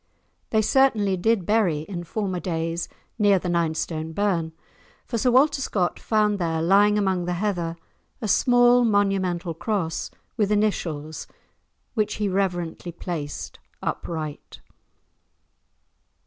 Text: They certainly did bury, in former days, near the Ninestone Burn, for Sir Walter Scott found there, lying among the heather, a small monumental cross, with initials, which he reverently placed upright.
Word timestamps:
They 0.49 0.63
certainly 0.63 1.15
did 1.15 1.45
bury, 1.45 1.81
in 1.81 2.03
former 2.05 2.39
days, 2.39 2.89
near 3.19 3.37
the 3.37 3.49
Ninestone 3.49 4.13
Burn, 4.13 4.51
for 5.05 5.19
Sir 5.19 5.29
Walter 5.29 5.61
Scott 5.61 5.99
found 5.99 6.39
there, 6.39 6.59
lying 6.59 6.97
among 6.97 7.25
the 7.25 7.33
heather, 7.35 7.75
a 8.19 8.27
small 8.27 8.83
monumental 8.83 9.53
cross, 9.53 10.09
with 10.37 10.51
initials, 10.51 11.27
which 11.93 12.15
he 12.15 12.27
reverently 12.27 12.91
placed 12.91 13.59
upright. 13.83 14.59